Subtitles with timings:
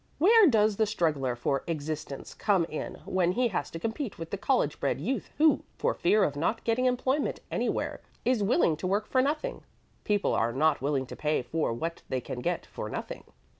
[0.17, 4.35] Where does the struggler for existence come in when he has to compete with the
[4.39, 9.05] college bred youth who, for fear of not getting employment anywhere, is willing to work
[9.07, 9.61] for nothing?
[10.03, 13.25] People are not willing to pay for what they can get for nothing."